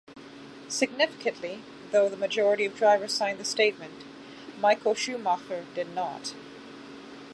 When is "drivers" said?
2.75-3.13